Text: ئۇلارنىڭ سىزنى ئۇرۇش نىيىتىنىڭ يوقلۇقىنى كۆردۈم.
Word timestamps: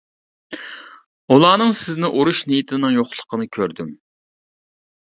ئۇلارنىڭ 1.35 1.75
سىزنى 1.81 2.11
ئۇرۇش 2.17 2.43
نىيىتىنىڭ 2.53 2.99
يوقلۇقىنى 2.99 3.51
كۆردۈم. 3.61 3.97